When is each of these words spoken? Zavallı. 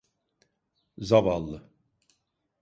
Zavallı. 0.99 1.69